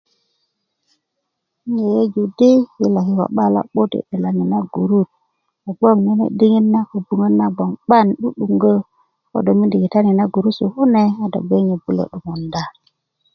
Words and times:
'n 1.65 1.73
yeyeju 1.83 2.21
di 2.37 2.49
ilo 2.53 2.61
kiko' 3.03 3.27
'ba 3.35 3.45
lo'but 3.53 3.91
i 3.99 4.01
'delani 4.05 4.43
na 4.51 4.59
gurut 4.73 5.09
kogboŋ 5.63 5.97
nene' 6.05 6.33
diŋit 6.39 6.65
na 6.73 6.81
köbuŋöt 6.89 7.33
na 7.39 7.45
gboŋ 7.55 7.71
'ban 7.83 8.07
'du'duŋgö 8.19 8.73
ko 9.31 9.37
do 9.45 9.51
mimindi 9.53 9.77
kitani 9.83 10.11
na 10.17 10.25
gurusu 10.33 10.65
kune 10.73 11.03
a 11.23 11.25
do 11.33 11.39
gbe 11.45 11.57
nyöbulö 11.67 12.03
'dumunda 12.07 12.63